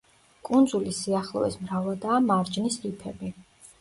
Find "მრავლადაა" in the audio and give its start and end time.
1.67-2.21